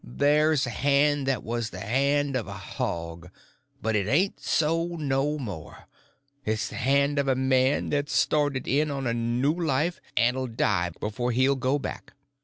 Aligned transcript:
There's 0.03 0.65
a 0.65 0.71
hand 0.71 1.27
that 1.27 1.43
was 1.43 1.69
the 1.69 1.79
hand 1.81 2.35
of 2.35 2.47
a 2.47 2.55
hog; 2.57 3.29
but 3.83 3.95
it 3.95 4.07
ain't 4.07 4.39
so 4.39 4.95
no 4.99 5.37
more; 5.37 5.87
it's 6.43 6.69
the 6.69 6.75
hand 6.77 7.19
of 7.19 7.27
a 7.27 7.35
man 7.35 7.91
that's 7.91 8.15
started 8.15 8.67
in 8.67 8.89
on 8.89 9.05
a 9.05 9.13
new 9.13 9.53
life, 9.53 9.99
and'll 10.17 10.47
die 10.47 10.89
before 10.99 11.31
he'll 11.31 11.55
go 11.55 11.77
back. 11.77 12.13